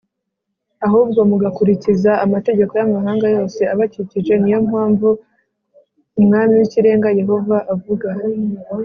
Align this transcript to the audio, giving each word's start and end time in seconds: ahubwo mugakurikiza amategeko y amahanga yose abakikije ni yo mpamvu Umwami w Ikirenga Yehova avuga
ahubwo 0.85 1.19
mugakurikiza 1.29 2.11
amategeko 2.25 2.71
y 2.79 2.83
amahanga 2.87 3.25
yose 3.35 3.61
abakikije 3.73 4.33
ni 4.37 4.49
yo 4.53 4.59
mpamvu 4.67 5.07
Umwami 6.19 6.53
w 6.55 6.61
Ikirenga 6.67 7.09
Yehova 7.19 7.57
avuga 7.73 8.09